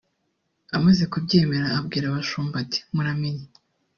Amaze 0.77 1.03
kubyemera 1.11 1.67
abwira 1.77 2.05
abashumba 2.07 2.55
ati 2.63 2.79
“Muramenye 2.93 3.43